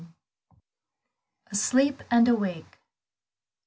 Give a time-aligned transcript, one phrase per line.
[1.51, 2.79] ASLEEP AND AWAKE.